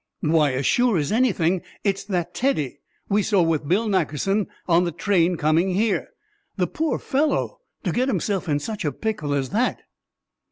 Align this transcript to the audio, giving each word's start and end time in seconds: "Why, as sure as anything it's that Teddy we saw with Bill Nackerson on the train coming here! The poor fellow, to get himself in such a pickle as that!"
"Why, 0.21 0.53
as 0.53 0.65
sure 0.65 0.97
as 0.97 1.11
anything 1.11 1.61
it's 1.83 2.03
that 2.05 2.33
Teddy 2.33 2.79
we 3.07 3.21
saw 3.21 3.43
with 3.43 3.67
Bill 3.67 3.87
Nackerson 3.87 4.47
on 4.67 4.83
the 4.83 4.91
train 4.91 5.35
coming 5.37 5.75
here! 5.75 6.07
The 6.57 6.65
poor 6.65 6.97
fellow, 6.97 7.59
to 7.83 7.91
get 7.91 8.07
himself 8.07 8.49
in 8.49 8.57
such 8.57 8.83
a 8.83 8.91
pickle 8.91 9.31
as 9.31 9.51
that!" 9.51 9.81